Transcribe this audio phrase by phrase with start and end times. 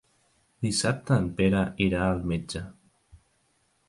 [0.65, 2.63] Dissabte en Pere irà al metge.